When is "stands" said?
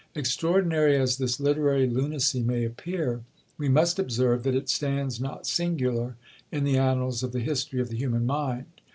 4.67-5.19